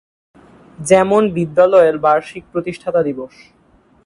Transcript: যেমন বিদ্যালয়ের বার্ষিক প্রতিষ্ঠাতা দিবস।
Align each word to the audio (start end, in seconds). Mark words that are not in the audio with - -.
যেমন 0.79 1.23
বিদ্যালয়ের 1.33 1.95
বার্ষিক 1.97 2.43
প্রতিষ্ঠাতা 2.53 3.01
দিবস। 3.03 3.35